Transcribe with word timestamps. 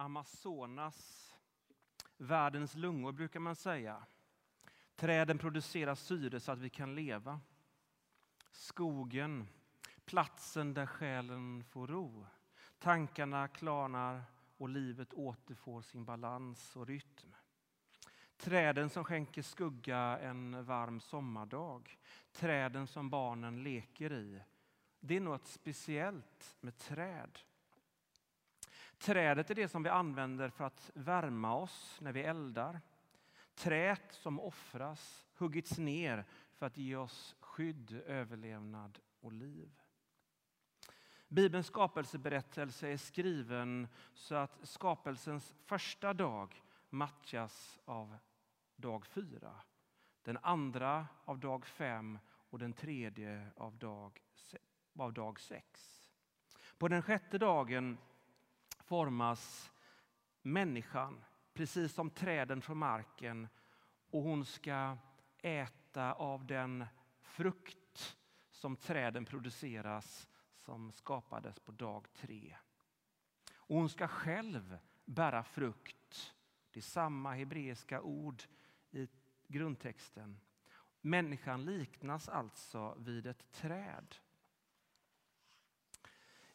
Amazonas, 0.00 1.34
världens 2.16 2.74
lungor 2.74 3.12
brukar 3.12 3.40
man 3.40 3.56
säga. 3.56 4.06
Träden 4.96 5.38
producerar 5.38 5.94
syre 5.94 6.40
så 6.40 6.52
att 6.52 6.58
vi 6.58 6.70
kan 6.70 6.94
leva. 6.94 7.40
Skogen, 8.50 9.48
platsen 10.04 10.74
där 10.74 10.86
själen 10.86 11.64
får 11.64 11.86
ro. 11.86 12.26
Tankarna 12.78 13.48
klarnar 13.48 14.24
och 14.56 14.68
livet 14.68 15.14
återfår 15.14 15.82
sin 15.82 16.04
balans 16.04 16.76
och 16.76 16.86
rytm. 16.86 17.36
Träden 18.36 18.90
som 18.90 19.04
skänker 19.04 19.42
skugga 19.42 20.18
en 20.18 20.64
varm 20.64 21.00
sommardag. 21.00 21.98
Träden 22.32 22.86
som 22.86 23.10
barnen 23.10 23.62
leker 23.62 24.12
i. 24.12 24.42
Det 25.00 25.16
är 25.16 25.20
något 25.20 25.46
speciellt 25.46 26.56
med 26.60 26.78
träd. 26.78 27.38
Trädet 28.98 29.50
är 29.50 29.54
det 29.54 29.68
som 29.68 29.82
vi 29.82 29.88
använder 29.88 30.48
för 30.48 30.64
att 30.64 30.90
värma 30.94 31.54
oss 31.54 31.98
när 32.00 32.12
vi 32.12 32.22
eldar. 32.22 32.80
Trät 33.54 34.12
som 34.12 34.40
offras, 34.40 35.26
huggits 35.34 35.78
ner 35.78 36.24
för 36.54 36.66
att 36.66 36.76
ge 36.76 36.96
oss 36.96 37.36
skydd, 37.40 38.02
överlevnad 38.06 38.98
och 39.20 39.32
liv. 39.32 39.80
Bibelns 41.28 41.66
skapelseberättelse 41.66 42.88
är 42.88 42.96
skriven 42.96 43.88
så 44.14 44.34
att 44.34 44.58
skapelsens 44.62 45.54
första 45.64 46.12
dag 46.12 46.62
matchas 46.90 47.80
av 47.84 48.16
dag 48.76 49.06
fyra. 49.06 49.54
Den 50.22 50.38
andra 50.42 51.06
av 51.24 51.38
dag 51.38 51.66
fem 51.66 52.18
och 52.28 52.58
den 52.58 52.72
tredje 52.72 53.50
av 53.56 53.76
dag, 53.76 54.22
av 54.98 55.12
dag 55.12 55.40
sex. 55.40 55.94
På 56.78 56.88
den 56.88 57.02
sjätte 57.02 57.38
dagen 57.38 57.98
formas 58.88 59.72
människan, 60.42 61.24
precis 61.54 61.92
som 61.92 62.10
träden 62.10 62.62
från 62.62 62.78
marken 62.78 63.48
och 64.10 64.22
hon 64.22 64.44
ska 64.44 64.96
äta 65.38 66.12
av 66.12 66.46
den 66.46 66.84
frukt 67.20 68.18
som 68.50 68.76
träden 68.76 69.24
produceras 69.24 70.28
som 70.56 70.92
skapades 70.92 71.58
på 71.58 71.72
dag 71.72 72.06
tre. 72.14 72.56
Och 73.56 73.76
hon 73.76 73.88
ska 73.88 74.08
själv 74.08 74.78
bära 75.04 75.44
frukt. 75.44 76.34
Det 76.70 76.80
är 76.80 76.82
samma 76.82 77.34
hebreiska 77.34 78.00
ord 78.02 78.42
i 78.90 79.08
grundtexten. 79.48 80.40
Människan 81.00 81.64
liknas 81.64 82.28
alltså 82.28 82.94
vid 82.98 83.26
ett 83.26 83.52
träd. 83.52 84.14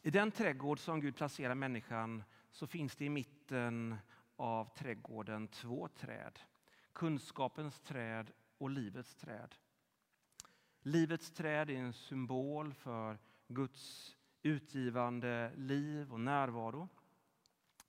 I 0.06 0.10
den 0.10 0.30
trädgård 0.30 0.78
som 0.78 1.00
Gud 1.00 1.16
placerar 1.16 1.54
människan 1.54 2.24
så 2.50 2.66
finns 2.66 2.96
det 2.96 3.04
i 3.04 3.08
mitten 3.08 3.96
av 4.36 4.74
trädgården 4.76 5.48
två 5.48 5.88
träd. 5.88 6.38
Kunskapens 6.92 7.80
träd 7.80 8.30
och 8.58 8.70
livets 8.70 9.14
träd. 9.14 9.54
Livets 10.82 11.30
träd 11.30 11.70
är 11.70 11.74
en 11.74 11.92
symbol 11.92 12.74
för 12.74 13.18
Guds 13.48 14.16
utgivande 14.42 15.52
liv 15.56 16.12
och 16.12 16.20
närvaro. 16.20 16.88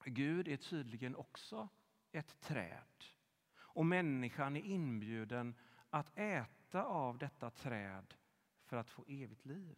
Gud 0.05 0.47
är 0.47 0.57
tydligen 0.57 1.15
också 1.15 1.69
ett 2.11 2.41
träd. 2.41 3.05
Och 3.57 3.85
människan 3.85 4.55
är 4.55 4.61
inbjuden 4.61 5.55
att 5.89 6.17
äta 6.17 6.83
av 6.83 7.17
detta 7.17 7.49
träd 7.49 8.13
för 8.65 8.77
att 8.77 8.89
få 8.89 9.05
evigt 9.07 9.45
liv. 9.45 9.75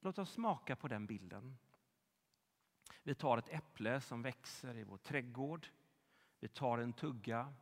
Låt 0.00 0.18
oss 0.18 0.32
smaka 0.32 0.76
på 0.76 0.88
den 0.88 1.06
bilden. 1.06 1.58
Vi 3.02 3.14
tar 3.14 3.38
ett 3.38 3.48
äpple 3.48 4.00
som 4.00 4.22
växer 4.22 4.76
i 4.76 4.84
vår 4.84 4.96
trädgård. 4.96 5.66
Vi 6.40 6.48
tar 6.48 6.78
en 6.78 6.92
tugga. 6.92 7.54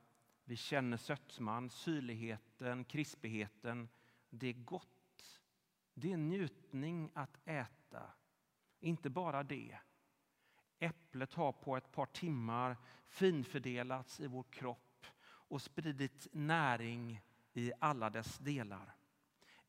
Vi 0.45 0.57
känner 0.57 0.97
sötman, 0.97 1.71
syrligheten, 1.71 2.85
krispigheten. 2.85 3.89
Det 4.31 4.47
är 4.47 4.53
gott. 4.53 5.43
Det 5.95 6.13
är 6.13 6.17
njutning 6.17 7.11
att 7.15 7.39
äta. 7.45 8.03
Inte 8.81 9.11
bara 9.11 9.43
det. 9.43 9.79
Äpplet 10.79 11.35
har 11.35 11.53
på 11.53 11.77
ett 11.77 11.93
par 11.93 12.07
timmar 12.07 12.77
finfördelats 13.07 14.21
i 14.21 14.27
vår 14.27 14.43
kropp 14.43 15.07
och 15.25 15.63
spridit 15.63 16.29
näring 16.33 17.21
i 17.53 17.73
alla 17.81 18.11
dess 18.11 18.39
delar. 18.39 18.96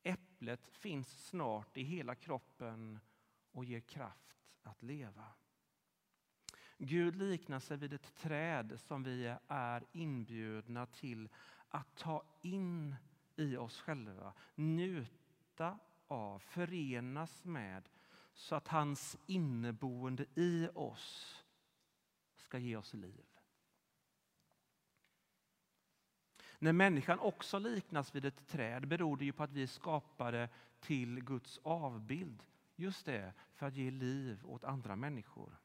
Äpplet 0.08 0.66
finns 0.68 1.26
snart 1.28 1.76
i 1.76 1.82
hela 1.82 2.14
kroppen 2.14 3.00
och 3.52 3.64
ger 3.64 3.80
kraft 3.80 4.36
att 4.62 4.82
leva. 4.82 5.24
Gud 6.78 7.16
liknar 7.16 7.60
sig 7.60 7.76
vid 7.76 7.92
ett 7.92 8.14
träd 8.14 8.80
som 8.80 9.02
vi 9.02 9.36
är 9.48 9.84
inbjudna 9.92 10.86
till 10.86 11.28
att 11.68 11.96
ta 11.96 12.24
in 12.42 12.96
i 13.36 13.56
oss 13.56 13.80
själva, 13.80 14.32
njuta 14.54 15.78
av, 16.06 16.38
förenas 16.38 17.44
med 17.44 17.88
så 18.34 18.54
att 18.54 18.68
hans 18.68 19.16
inneboende 19.26 20.26
i 20.34 20.68
oss 20.74 21.44
ska 22.36 22.58
ge 22.58 22.76
oss 22.76 22.94
liv. 22.94 23.27
När 26.58 26.72
människan 26.72 27.18
också 27.18 27.58
liknas 27.58 28.14
vid 28.14 28.24
ett 28.24 28.46
träd 28.48 28.88
beror 28.88 29.16
det 29.16 29.24
ju 29.24 29.32
på 29.32 29.42
att 29.42 29.52
vi 29.52 29.62
är 29.62 29.66
skapade 29.66 30.48
till 30.80 31.24
Guds 31.24 31.60
avbild. 31.62 32.42
Just 32.76 33.06
det, 33.06 33.32
för 33.54 33.66
att 33.66 33.76
ge 33.76 33.90
liv 33.90 34.40
åt 34.44 34.64
andra 34.64 34.96
människor. 34.96 35.58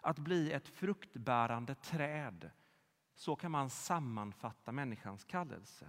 Att 0.00 0.18
bli 0.18 0.52
ett 0.52 0.68
fruktbärande 0.68 1.74
träd. 1.74 2.50
Så 3.14 3.36
kan 3.36 3.50
man 3.50 3.70
sammanfatta 3.70 4.72
människans 4.72 5.24
kallelse. 5.24 5.86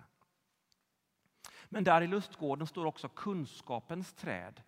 Men 1.66 1.84
där 1.84 2.02
i 2.02 2.08
lustgården 2.08 2.68
står 2.68 2.86
också 2.86 3.09
kunskapens 3.09 4.14
träd. 4.14 4.62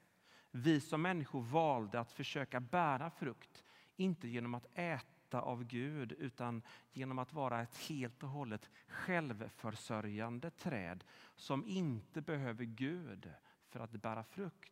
Vi 0.52 0.82
som 0.82 1.02
människor 1.02 1.42
valde 1.42 2.00
att 2.00 2.12
försöka 2.12 2.60
bära 2.60 3.10
frukt, 3.10 3.64
inte 3.96 4.28
genom 4.28 4.56
att 4.56 4.68
äta 4.74 5.21
av 5.40 5.64
Gud 5.64 6.12
utan 6.12 6.62
genom 6.92 7.20
att 7.20 7.34
vara 7.34 7.62
ett 7.62 7.78
helt 7.78 8.24
och 8.24 8.30
hållet 8.30 8.70
självförsörjande 8.88 10.50
träd 10.50 11.04
som 11.36 11.66
inte 11.66 12.22
behöver 12.22 12.64
Gud 12.66 13.32
för 13.70 13.80
att 13.80 13.92
bära 13.92 14.24
frukt. 14.24 14.72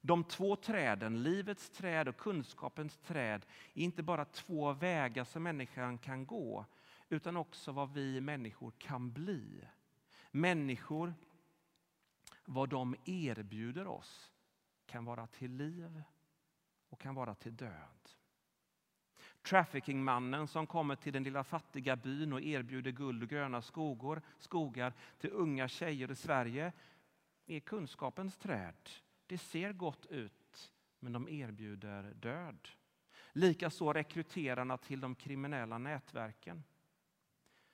De 0.00 0.24
två 0.24 0.56
träden, 0.56 1.22
livets 1.22 1.70
träd 1.70 2.08
och 2.08 2.16
kunskapens 2.16 2.96
träd, 2.96 3.46
är 3.74 3.82
inte 3.82 4.02
bara 4.02 4.24
två 4.24 4.72
vägar 4.72 5.24
som 5.24 5.42
människan 5.42 5.98
kan 5.98 6.26
gå, 6.26 6.66
utan 7.08 7.36
också 7.36 7.72
vad 7.72 7.92
vi 7.92 8.20
människor 8.20 8.72
kan 8.78 9.12
bli. 9.12 9.68
Människor, 10.30 11.14
vad 12.44 12.68
de 12.68 12.96
erbjuder 13.04 13.86
oss, 13.86 14.32
kan 14.86 15.04
vara 15.04 15.26
till 15.26 15.52
liv 15.52 16.02
och 16.88 17.00
kan 17.00 17.14
vara 17.14 17.34
till 17.34 17.56
död. 17.56 18.10
Traffickingmannen 19.48 20.48
som 20.48 20.66
kommer 20.66 20.96
till 20.96 21.12
den 21.12 21.22
lilla 21.22 21.44
fattiga 21.44 21.96
byn 21.96 22.32
och 22.32 22.42
erbjuder 22.42 22.90
guld 22.90 23.22
och 23.22 23.28
gröna 23.28 23.62
skogor, 23.62 24.22
skogar 24.38 24.92
till 25.18 25.30
unga 25.32 25.68
tjejer 25.68 26.10
i 26.10 26.14
Sverige 26.14 26.72
är 27.46 27.60
kunskapens 27.60 28.36
träd 28.36 28.90
det 29.28 29.38
ser 29.38 29.72
gott 29.72 30.06
ut, 30.06 30.72
men 30.98 31.12
de 31.12 31.28
erbjuder 31.28 32.02
död. 32.02 32.68
Likaså 33.32 33.92
rekryterarna 33.92 34.76
till 34.76 35.00
de 35.00 35.14
kriminella 35.14 35.78
nätverken. 35.78 36.64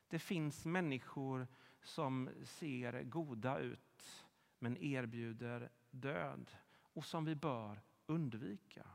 Det 0.09 0.19
finns 0.19 0.65
människor 0.65 1.47
som 1.83 2.31
ser 2.45 3.03
goda 3.03 3.59
ut, 3.59 4.27
men 4.59 4.77
erbjuder 4.77 5.71
död 5.91 6.51
och 6.77 7.05
som 7.05 7.25
vi 7.25 7.35
bör 7.35 7.81
undvika. 8.07 8.87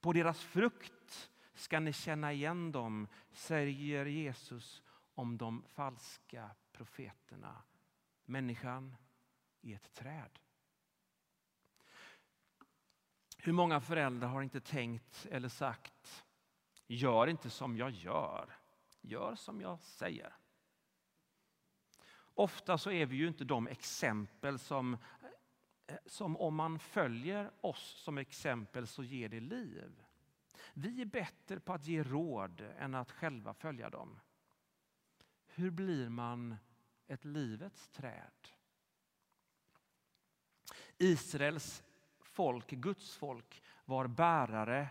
På 0.00 0.12
deras 0.12 0.40
frukt 0.40 1.30
ska 1.60 1.80
ni 1.80 1.92
känna 1.92 2.32
igen 2.32 2.72
dem, 2.72 3.08
säger 3.32 4.06
Jesus 4.06 4.82
om 5.14 5.38
de 5.38 5.62
falska 5.62 6.50
profeterna. 6.72 7.62
Människan 8.24 8.96
i 9.60 9.74
ett 9.74 9.92
träd. 9.94 10.38
Hur 13.36 13.52
många 13.52 13.80
föräldrar 13.80 14.28
har 14.28 14.42
inte 14.42 14.60
tänkt 14.60 15.26
eller 15.30 15.48
sagt 15.48 16.24
gör 16.86 17.26
inte 17.26 17.50
som 17.50 17.76
jag 17.76 17.90
gör, 17.90 18.56
gör 19.00 19.34
som 19.34 19.60
jag 19.60 19.80
säger. 19.80 20.32
Ofta 22.34 22.78
så 22.78 22.90
är 22.90 23.06
vi 23.06 23.16
ju 23.16 23.28
inte 23.28 23.44
de 23.44 23.66
exempel 23.66 24.58
som, 24.58 24.98
eh, 25.86 25.96
som 26.06 26.36
om 26.36 26.54
man 26.54 26.78
följer 26.78 27.50
oss 27.60 28.02
som 28.04 28.18
exempel 28.18 28.86
så 28.86 29.02
ger 29.02 29.28
det 29.28 29.40
liv. 29.40 30.04
Vi 30.74 31.00
är 31.00 31.06
bättre 31.06 31.60
på 31.60 31.72
att 31.72 31.86
ge 31.86 32.02
råd 32.02 32.60
än 32.78 32.94
att 32.94 33.10
själva 33.10 33.54
följa 33.54 33.90
dem. 33.90 34.20
Hur 35.46 35.70
blir 35.70 36.08
man 36.08 36.56
ett 37.06 37.24
livets 37.24 37.88
träd? 37.88 38.48
Israels 40.98 41.82
folk, 42.20 42.70
Guds 42.70 43.16
folk, 43.16 43.62
var 43.84 44.06
bärare 44.06 44.88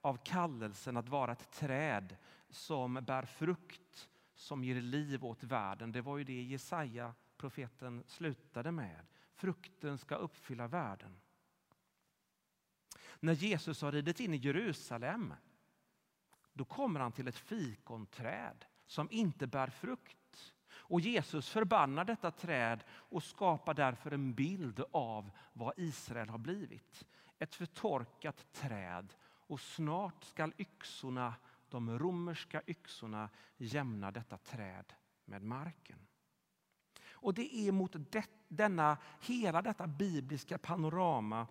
av 0.00 0.16
kallelsen 0.16 0.96
att 0.96 1.08
vara 1.08 1.32
ett 1.32 1.50
träd 1.52 2.16
som 2.48 2.94
bär 2.94 3.22
frukt, 3.22 4.08
som 4.34 4.64
ger 4.64 4.80
liv 4.80 5.24
åt 5.24 5.44
världen. 5.44 5.92
Det 5.92 6.00
var 6.00 6.18
ju 6.18 6.24
det 6.24 6.42
Jesaja, 6.42 7.14
profeten, 7.36 8.04
slutade 8.06 8.72
med. 8.72 9.06
Frukten 9.34 9.98
ska 9.98 10.14
uppfylla 10.14 10.68
världen. 10.68 11.20
När 13.20 13.32
Jesus 13.32 13.82
har 13.82 13.92
ridit 13.92 14.20
in 14.20 14.34
i 14.34 14.36
Jerusalem 14.36 15.34
då 16.52 16.64
kommer 16.64 17.00
han 17.00 17.12
till 17.12 17.28
ett 17.28 17.38
fikonträd 17.38 18.64
som 18.86 19.08
inte 19.10 19.46
bär 19.46 19.66
frukt. 19.66 20.52
Och 20.72 21.00
Jesus 21.00 21.48
förbannar 21.48 22.04
detta 22.04 22.30
träd 22.30 22.84
och 22.90 23.22
skapar 23.22 23.74
därför 23.74 24.10
en 24.10 24.34
bild 24.34 24.84
av 24.90 25.30
vad 25.52 25.74
Israel 25.76 26.28
har 26.28 26.38
blivit. 26.38 27.06
Ett 27.38 27.54
förtorkat 27.54 28.52
träd 28.52 29.14
och 29.22 29.60
snart 29.60 30.24
skall 30.24 30.52
yxorna, 30.58 31.34
de 31.68 31.98
romerska 31.98 32.62
yxorna 32.66 33.28
jämna 33.56 34.10
detta 34.10 34.38
träd 34.38 34.92
med 35.24 35.42
marken. 35.42 35.98
Och 37.10 37.34
det 37.34 37.54
är 37.54 37.72
mot 37.72 37.96
det, 38.10 38.26
denna, 38.48 38.98
hela 39.20 39.62
detta 39.62 39.86
bibliska 39.86 40.58
panorama 40.58 41.46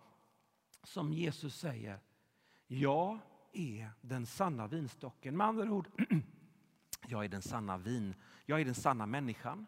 som 0.83 1.13
Jesus 1.13 1.55
säger, 1.55 1.99
jag 2.67 3.19
är 3.53 3.89
den 4.01 4.25
sanna 4.25 4.67
vinstocken. 4.67 5.37
Med 5.37 5.47
andra 5.47 5.71
ord, 5.71 5.87
jag 7.07 7.25
är 7.25 7.29
den 7.29 7.41
sanna 7.41 7.77
vin, 7.77 8.15
jag 8.45 8.61
är 8.61 8.65
den 8.65 8.75
sanna 8.75 9.05
människan. 9.05 9.67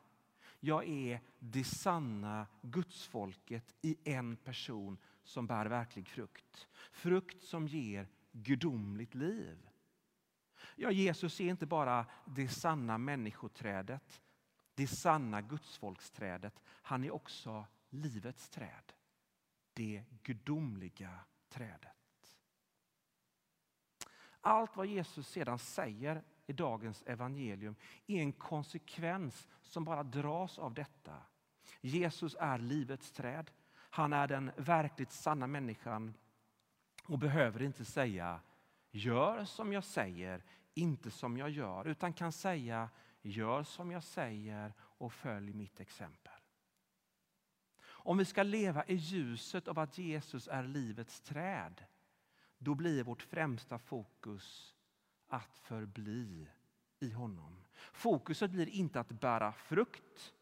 Jag 0.63 0.87
är 0.87 1.21
det 1.39 1.63
sanna 1.63 2.47
gudsfolket 2.61 3.75
i 3.81 3.97
en 4.03 4.35
person 4.35 4.97
som 5.23 5.47
bär 5.47 5.65
verklig 5.65 6.07
frukt. 6.07 6.67
Frukt 6.91 7.43
som 7.43 7.67
ger 7.67 8.07
gudomligt 8.31 9.15
liv. 9.15 9.69
Ja, 10.75 10.91
Jesus 10.91 11.39
är 11.41 11.49
inte 11.49 11.65
bara 11.65 12.05
det 12.25 12.47
sanna 12.47 12.97
människoträdet, 12.97 14.21
det 14.75 14.87
sanna 14.87 15.41
gudsfolksträdet. 15.41 16.61
Han 16.65 17.03
är 17.03 17.11
också 17.11 17.65
livets 17.89 18.49
träd. 18.49 18.93
Det 19.73 20.03
gudomliga 20.23 21.19
trädet. 21.49 21.91
Allt 24.41 24.75
vad 24.75 24.85
Jesus 24.85 25.27
sedan 25.27 25.59
säger 25.59 26.23
i 26.45 26.53
dagens 26.53 27.03
evangelium 27.03 27.75
är 28.07 28.21
en 28.21 28.33
konsekvens 28.33 29.47
som 29.61 29.85
bara 29.85 30.03
dras 30.03 30.59
av 30.59 30.73
detta. 30.73 31.23
Jesus 31.81 32.35
är 32.39 32.57
livets 32.57 33.11
träd. 33.11 33.51
Han 33.73 34.13
är 34.13 34.27
den 34.27 34.51
verkligt 34.57 35.11
sanna 35.11 35.47
människan 35.47 36.13
och 37.05 37.19
behöver 37.19 37.61
inte 37.61 37.85
säga 37.85 38.41
gör 38.91 39.45
som 39.45 39.73
jag 39.73 39.83
säger, 39.83 40.43
inte 40.73 41.11
som 41.11 41.37
jag 41.37 41.49
gör, 41.49 41.87
utan 41.87 42.13
kan 42.13 42.31
säga 42.31 42.89
gör 43.21 43.63
som 43.63 43.91
jag 43.91 44.03
säger 44.03 44.73
och 44.79 45.13
följ 45.13 45.53
mitt 45.53 45.79
exempel. 45.79 46.40
Om 48.03 48.17
vi 48.17 48.25
ska 48.25 48.43
leva 48.43 48.85
i 48.85 48.95
ljuset 48.95 49.67
av 49.67 49.79
att 49.79 49.97
Jesus 49.97 50.47
är 50.47 50.63
livets 50.63 51.21
träd, 51.21 51.83
då 52.57 52.75
blir 52.75 53.03
vårt 53.03 53.21
främsta 53.21 53.79
fokus 53.79 54.75
att 55.27 55.57
förbli 55.57 56.47
i 56.99 57.11
honom. 57.11 57.63
Fokuset 57.93 58.51
blir 58.51 58.69
inte 58.69 58.99
att 58.99 59.11
bära 59.11 59.53
frukt. 59.53 60.33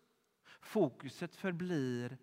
Fokuset 0.62 1.36
förblir 1.36 2.18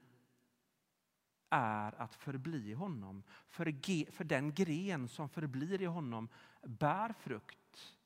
är 1.51 2.01
att 2.03 2.15
förbli 2.15 2.71
i 2.71 2.75
honom. 2.75 3.23
För, 3.49 4.11
för 4.11 4.25
den 4.25 4.55
gren 4.55 5.09
som 5.09 5.29
förblir 5.29 5.83
i 5.83 5.87
honom 5.87 6.29
bär 6.63 7.13
frukt. 7.13 7.97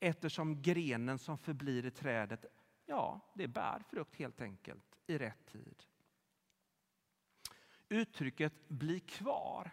Eftersom 0.00 0.62
grenen 0.62 1.18
som 1.18 1.38
förblir 1.38 1.86
i 1.86 1.90
trädet, 1.90 2.44
ja, 2.86 3.20
det 3.34 3.48
bär 3.48 3.82
frukt 3.90 4.16
helt 4.16 4.40
enkelt 4.40 4.98
i 5.06 5.18
rätt 5.18 5.46
tid. 5.46 5.82
Uttrycket 7.92 8.68
bli 8.68 9.00
kvar 9.00 9.70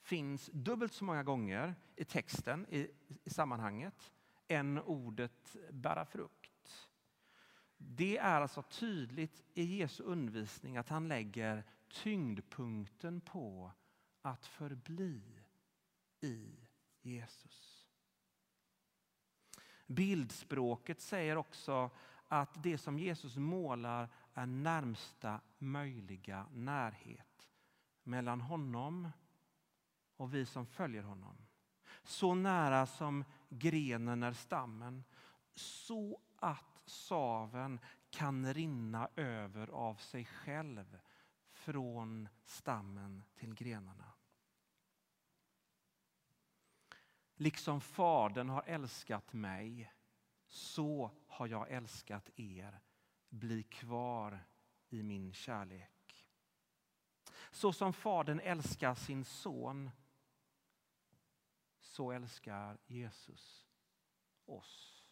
finns 0.00 0.50
dubbelt 0.52 0.92
så 0.92 1.04
många 1.04 1.22
gånger 1.22 1.74
i 1.96 2.04
texten 2.04 2.66
i, 2.68 2.90
i 3.24 3.30
sammanhanget 3.30 4.12
än 4.48 4.78
ordet 4.78 5.56
bära 5.70 6.06
frukt. 6.06 6.88
Det 7.76 8.18
är 8.18 8.40
alltså 8.40 8.62
tydligt 8.62 9.42
i 9.54 9.64
Jesu 9.64 10.02
undervisning 10.02 10.76
att 10.76 10.88
han 10.88 11.08
lägger 11.08 11.64
tyngdpunkten 11.88 13.20
på 13.20 13.72
att 14.22 14.46
förbli 14.46 15.42
i 16.20 16.68
Jesus. 17.02 17.86
Bildspråket 19.86 21.00
säger 21.00 21.36
också 21.36 21.90
att 22.28 22.62
det 22.62 22.78
som 22.78 22.98
Jesus 22.98 23.36
målar 23.36 24.08
är 24.34 24.46
närmsta 24.46 25.40
möjliga 25.58 26.46
närhet 26.52 27.25
mellan 28.06 28.40
honom 28.40 29.08
och 30.16 30.34
vi 30.34 30.46
som 30.46 30.66
följer 30.66 31.02
honom. 31.02 31.36
Så 32.02 32.34
nära 32.34 32.86
som 32.86 33.24
grenen 33.48 34.22
är 34.22 34.32
stammen, 34.32 35.04
så 35.54 36.20
att 36.36 36.82
saven 36.84 37.80
kan 38.10 38.54
rinna 38.54 39.08
över 39.16 39.68
av 39.68 39.94
sig 39.94 40.24
själv 40.24 40.98
från 41.50 42.28
stammen 42.44 43.24
till 43.34 43.54
grenarna. 43.54 44.12
Liksom 47.34 47.80
Fadern 47.80 48.48
har 48.48 48.62
älskat 48.66 49.32
mig, 49.32 49.92
så 50.46 51.10
har 51.26 51.46
jag 51.46 51.70
älskat 51.70 52.30
er. 52.36 52.80
Bli 53.28 53.62
kvar 53.62 54.44
i 54.88 55.02
min 55.02 55.32
kärlek. 55.32 55.95
Så 57.56 57.72
som 57.72 57.92
Fadern 57.92 58.40
älskar 58.40 58.94
sin 58.94 59.24
son, 59.24 59.90
så 61.80 62.12
älskar 62.12 62.78
Jesus 62.86 63.66
oss. 64.46 65.04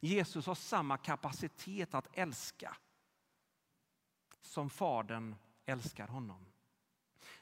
Jesus 0.00 0.46
har 0.46 0.54
samma 0.54 0.98
kapacitet 0.98 1.94
att 1.94 2.08
älska 2.18 2.76
som 4.40 4.70
Fadern 4.70 5.34
älskar 5.64 6.08
honom. 6.08 6.46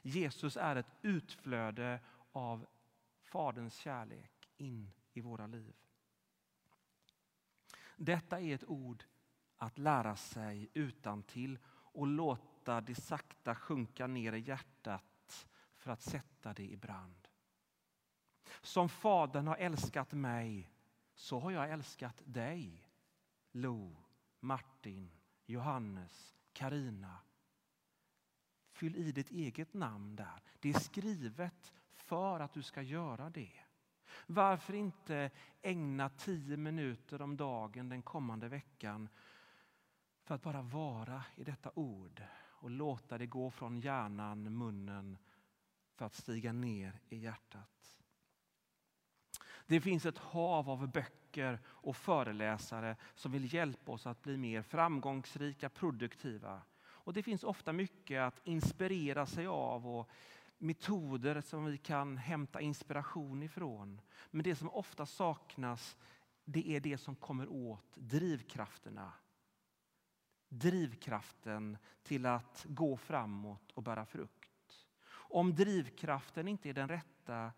Jesus 0.03 0.57
är 0.57 0.77
ett 0.77 0.93
utflöde 1.03 2.01
av 2.33 2.67
Faderns 3.23 3.77
kärlek 3.77 4.51
in 4.57 4.93
i 5.13 5.21
våra 5.21 5.47
liv. 5.47 5.75
Detta 7.97 8.41
är 8.41 8.55
ett 8.55 8.65
ord 8.65 9.05
att 9.57 9.79
lära 9.79 10.17
sig 10.17 10.71
utan 10.75 11.23
till 11.23 11.59
och 11.67 12.07
låta 12.07 12.54
Låta 12.65 12.81
det 12.81 12.95
sakta 12.95 13.55
sjunka 13.55 14.07
ner 14.07 14.33
i 14.33 14.39
hjärtat 14.39 15.47
för 15.77 15.91
att 15.91 16.03
sätta 16.03 16.53
det 16.53 16.65
i 16.65 16.77
brand. 16.77 17.29
Som 18.63 18.89
Fadern 18.89 19.47
har 19.47 19.57
älskat 19.57 20.13
mig, 20.13 20.71
så 21.15 21.41
har 21.41 21.51
jag 21.51 21.71
älskat 21.71 22.23
dig. 22.25 22.89
Lo, 23.53 23.97
Martin, 24.41 25.11
Johannes, 25.47 26.37
Karina. 26.53 27.19
Fyll 28.73 28.97
i 28.97 29.13
ditt 29.13 29.31
eget 29.31 29.75
namn 29.75 30.17
där. 30.17 30.43
Det 30.61 30.69
är 30.69 30.79
skrivet 30.79 31.73
för 31.93 32.41
att 32.41 32.53
du 32.53 32.63
ska 32.63 32.83
göra 32.83 33.31
det. 33.31 33.61
Varför 34.27 34.75
inte 34.75 35.31
ägna 35.63 36.09
tio 36.09 36.57
minuter 36.57 37.23
om 37.23 37.37
dagen 37.37 37.89
den 37.89 38.03
kommande 38.03 38.49
veckan 38.49 39.09
för 40.23 40.35
att 40.35 40.43
bara 40.43 40.63
vara 40.63 41.25
i 41.37 41.45
detta 41.45 41.71
ord 41.75 42.23
och 42.65 42.71
låta 42.71 43.19
det 43.19 43.27
gå 43.27 43.51
från 43.51 43.81
hjärnan, 43.81 44.57
munnen 44.57 45.19
för 45.95 46.05
att 46.05 46.15
stiga 46.15 46.53
ner 46.53 47.01
i 47.09 47.17
hjärtat. 47.17 47.99
Det 49.67 49.81
finns 49.81 50.07
ett 50.07 50.19
hav 50.19 50.71
av 50.71 50.89
böcker 50.89 51.59
och 51.67 51.97
föreläsare 51.97 52.97
som 53.15 53.33
vill 53.33 53.55
hjälpa 53.55 53.93
oss 53.93 54.07
att 54.07 54.23
bli 54.23 54.37
mer 54.37 54.63
framgångsrika, 54.63 55.69
produktiva. 55.69 56.63
Och 56.81 57.13
Det 57.13 57.23
finns 57.23 57.45
ofta 57.45 57.73
mycket 57.73 58.21
att 58.21 58.41
inspirera 58.47 59.27
sig 59.27 59.47
av 59.47 59.87
och 59.87 60.11
metoder 60.59 61.41
som 61.41 61.65
vi 61.65 61.79
kan 61.79 62.17
hämta 62.17 62.61
inspiration 62.61 63.43
ifrån. 63.43 64.01
Men 64.31 64.43
det 64.43 64.57
som 64.57 64.71
ofta 64.71 65.07
saknas 65.07 65.97
det 66.45 66.69
är 66.77 66.81
det 66.81 66.99
som 66.99 67.17
kommer 67.17 67.49
åt 67.49 67.97
drivkrafterna. 67.97 69.13
Drivkraften 70.55 71.79
till 72.03 72.27
att 72.27 72.67
gå 72.69 72.97
framåt 72.97 73.73
och 73.73 73.83
bära 73.83 74.07
frukt. 74.07 74.87
Om 75.11 75.55
drivkraften 75.55 76.49
inte 76.49 76.69
är 76.69 76.75
den 76.75 76.89
rätta 76.89 77.53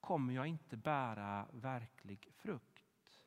kommer 0.00 0.34
jag 0.34 0.46
inte 0.46 0.76
bära 0.76 1.46
verklig 1.52 2.28
frukt. 2.36 3.22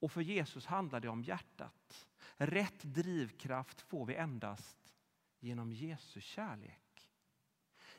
Och 0.00 0.12
för 0.12 0.20
Jesus 0.20 0.66
handlar 0.66 1.00
det 1.00 1.08
om 1.08 1.22
hjärtat. 1.22 2.06
Rätt 2.36 2.82
drivkraft 2.82 3.80
får 3.80 4.06
vi 4.06 4.14
endast 4.14 4.94
genom 5.38 5.72
Jesu 5.72 6.20
kärlek. 6.20 7.10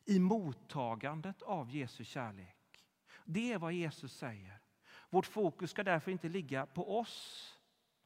I 0.06 0.20
mottagandet 0.20 1.42
av 1.42 1.72
Jesu 1.72 2.04
kärlek 2.04 2.86
Det 3.25 3.54
är 3.54 3.58
vad 3.58 3.74
Jesus 3.74 4.13
säger. 4.13 4.60
Vårt 5.10 5.25
fokus 5.25 5.72
ska 5.72 5.84
därför 5.84 6.12
inte 6.12 6.30
ligga 6.30 6.66
på 6.66 7.00
oss 7.00 7.46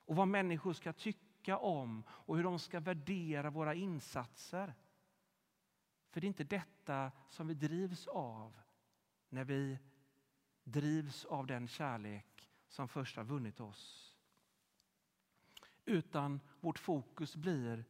och 0.05 0.15
vad 0.15 0.27
människor 0.27 0.74
ska 0.74 0.93
tycka 0.93 1.23
om 1.51 2.03
och 2.07 2.35
hur 2.35 2.43
de 2.43 2.59
ska 2.59 2.79
värdera 2.79 3.50
våra 3.50 3.73
insatser. 3.73 4.73
För 6.09 6.21
det 6.21 6.25
är 6.25 6.29
inte 6.29 6.43
detta 6.43 7.12
som 7.29 7.47
vi 7.47 7.53
drivs 7.53 8.07
av 8.07 8.55
när 9.29 9.43
vi 9.43 9.79
drivs 10.63 11.25
av 11.25 11.47
den 11.47 11.67
kärlek 11.67 12.51
som 12.67 12.88
först 12.88 13.17
har 13.17 13.23
vunnit 13.23 13.59
oss. 13.59 14.15
Utan 15.85 16.39
vårt 16.59 16.79
fokus 16.79 17.35
blir 17.35 17.85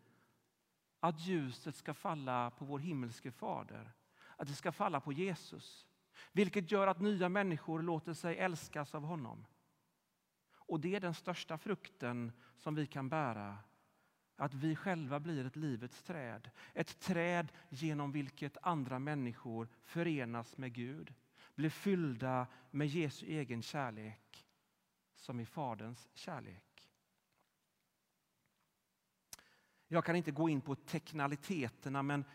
att 0.99 1.19
ljuset 1.19 1.75
ska 1.75 1.93
falla 1.93 2.51
på 2.51 2.65
vår 2.65 2.79
himmelske 2.79 3.31
fader. 3.31 3.91
Att 4.37 4.47
det 4.47 4.53
ska 4.53 4.71
falla 4.71 4.99
på 4.99 5.13
Jesus. 5.13 5.87
Vilket 6.31 6.71
gör 6.71 6.87
att 6.87 7.01
nya 7.01 7.29
människor 7.29 7.81
låter 7.81 8.13
sig 8.13 8.37
älskas 8.37 8.95
av 8.95 9.03
honom. 9.03 9.45
Och 10.67 10.79
det 10.79 10.95
är 10.95 10.99
den 10.99 11.13
största 11.13 11.57
frukten 11.57 12.31
som 12.57 12.75
vi 12.75 12.87
kan 12.87 13.09
bära. 13.09 13.57
Att 14.35 14.53
vi 14.53 14.75
själva 14.75 15.19
blir 15.19 15.45
ett 15.45 15.55
livets 15.55 16.03
träd. 16.03 16.49
Ett 16.73 16.99
träd 16.99 17.51
genom 17.69 18.11
vilket 18.11 18.57
andra 18.61 18.99
människor 18.99 19.67
förenas 19.81 20.57
med 20.57 20.73
Gud. 20.73 21.13
Blir 21.55 21.69
fyllda 21.69 22.47
med 22.71 22.87
Jesu 22.87 23.25
egen 23.25 23.61
kärlek 23.61 24.45
som 25.15 25.39
i 25.39 25.45
Faderns 25.45 26.09
kärlek. 26.13 26.89
Jag 29.87 30.05
kan 30.05 30.15
inte 30.15 30.31
gå 30.31 30.49
in 30.49 30.61
på 30.61 30.75
teknikaliteterna 30.75 32.03
men 32.03 32.25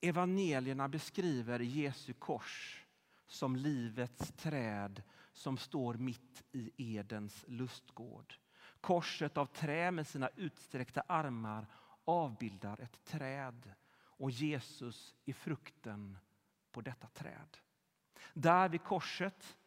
evangelierna 0.00 0.88
beskriver 0.88 1.60
Jesu 1.60 2.12
kors 2.12 2.84
som 3.26 3.56
livets 3.56 4.32
träd 4.32 5.02
som 5.32 5.58
står 5.58 5.94
mitt 5.94 6.42
i 6.52 6.96
Edens 6.96 7.44
lustgård. 7.48 8.34
Korset 8.80 9.36
av 9.36 9.46
trä 9.46 9.90
med 9.90 10.06
sina 10.06 10.28
utsträckta 10.36 11.00
armar 11.06 11.66
avbildar 12.04 12.80
ett 12.80 13.04
träd 13.04 13.72
och 13.94 14.30
Jesus 14.30 15.14
är 15.24 15.32
frukten 15.32 16.18
på 16.72 16.80
detta 16.80 17.06
träd. 17.06 17.58
Där 18.34 18.68
vid 18.68 18.82
korset, 18.82 19.58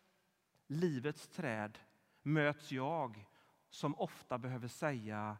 livets 0.67 1.27
träd, 1.27 1.79
möts 2.21 2.71
jag 2.71 3.25
som 3.69 3.95
ofta 3.95 4.37
behöver 4.37 4.67
säga 4.67 5.37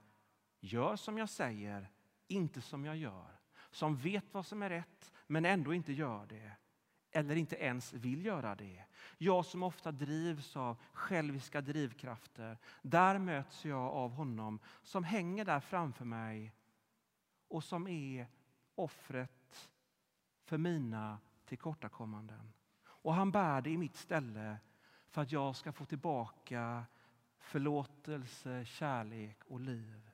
gör 0.60 0.96
som 0.96 1.18
jag 1.18 1.30
säger, 1.30 1.92
inte 2.28 2.62
som 2.62 2.86
jag 2.86 2.98
gör. 2.98 3.40
Som 3.72 3.96
vet 3.96 4.34
vad 4.34 4.46
som 4.46 4.64
är 4.64 4.70
rätt 4.70 5.14
men 5.28 5.46
ändå 5.46 5.74
inte 5.74 5.94
gör 5.94 6.26
det 6.26 6.52
eller 7.16 7.36
inte 7.36 7.56
ens 7.56 7.94
vill 7.94 8.26
göra 8.26 8.56
det. 8.56 8.84
Jag 9.18 9.46
som 9.46 9.64
ofta 9.64 9.92
drivs 9.92 10.56
av 10.56 10.78
själviska 10.94 11.62
drivkrafter. 11.62 12.58
Där 12.82 13.20
möts 13.20 13.66
jag 13.66 13.82
av 13.94 14.12
honom 14.12 14.60
som 14.84 15.04
hänger 15.04 15.46
där 15.46 15.60
framför 15.60 16.06
mig 16.06 16.54
och 17.48 17.64
som 17.64 17.88
är 17.88 18.28
offret 18.76 19.72
för 20.44 20.58
mina 20.58 21.20
tillkortakommanden. 21.46 22.54
Och 22.86 23.14
han 23.14 23.32
bär 23.32 23.62
det 23.62 23.70
i 23.70 23.78
mitt 23.78 23.96
ställe 23.96 24.58
för 25.10 25.22
att 25.22 25.32
jag 25.32 25.56
ska 25.56 25.72
få 25.72 25.86
tillbaka 25.86 26.86
förlåtelse, 27.38 28.66
kärlek 28.66 29.38
och 29.48 29.60
liv. 29.60 30.10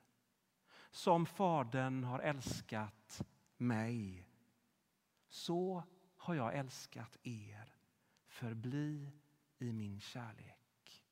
Som 0.90 1.26
Fadern 1.26 2.04
har 2.04 2.18
älskat 2.18 3.22
mig, 3.56 4.28
så 5.28 5.82
har 6.22 6.34
jag 6.34 6.54
älskat 6.54 7.16
er. 7.22 7.74
Förbli 8.26 9.12
i 9.58 9.72
min 9.72 10.00
kärlek. 10.00 11.04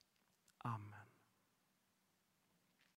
Amen. 0.59 1.00